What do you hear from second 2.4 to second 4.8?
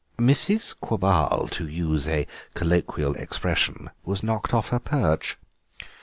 colloquial expression, was knocked off her